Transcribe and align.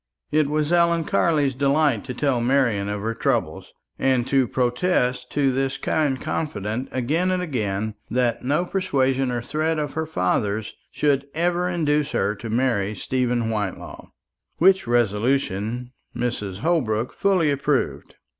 It 0.31 0.49
was 0.49 0.71
Ellen 0.71 1.03
Carley's 1.03 1.53
delight 1.53 2.03
to 2.05 2.15
tell 2.15 2.41
Marian 2.41 2.89
of 2.89 3.01
her 3.01 3.13
trouble, 3.13 3.63
and 3.99 4.25
to 4.29 4.47
protest 4.47 5.29
to 5.33 5.51
this 5.51 5.77
kind 5.77 6.19
confidante 6.19 6.87
again 6.91 7.29
and 7.29 7.39
again 7.43 7.93
that 8.09 8.41
no 8.43 8.65
persuasion 8.65 9.29
or 9.29 9.43
threats 9.43 9.79
of 9.79 9.93
her 9.93 10.07
father's 10.07 10.73
should 10.89 11.27
ever 11.35 11.69
induce 11.69 12.13
her 12.13 12.33
to 12.33 12.49
marry 12.49 12.95
Stephen 12.95 13.51
Whitelaw 13.51 14.07
which 14.57 14.87
resolution 14.87 15.91
Mrs. 16.17 16.61
Holbrook 16.61 17.13
fully 17.13 17.51
approved. 17.51 18.15